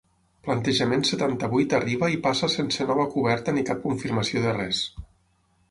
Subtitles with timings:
[0.45, 4.83] Plantejament setanta-vuit arriba i passa sense nova coberta ni cap confirmació de res.